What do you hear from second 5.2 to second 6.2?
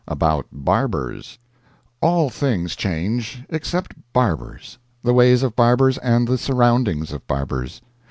of barbers,